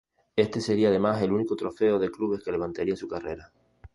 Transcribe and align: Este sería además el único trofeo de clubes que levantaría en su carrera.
Este 0.35 0.61
sería 0.61 0.87
además 0.87 1.21
el 1.21 1.31
único 1.31 1.55
trofeo 1.55 1.99
de 1.99 2.09
clubes 2.09 2.41
que 2.43 2.51
levantaría 2.51 2.93
en 2.95 2.97
su 2.97 3.07
carrera. 3.07 3.51